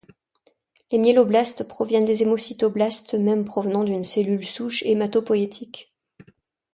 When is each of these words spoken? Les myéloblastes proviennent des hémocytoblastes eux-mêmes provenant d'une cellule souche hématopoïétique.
Les 0.91 0.97
myéloblastes 0.97 1.67
proviennent 1.67 2.05
des 2.05 2.23
hémocytoblastes 2.23 3.13
eux-mêmes 3.13 3.45
provenant 3.45 3.83
d'une 3.83 4.03
cellule 4.03 4.43
souche 4.43 4.81
hématopoïétique. 4.81 5.93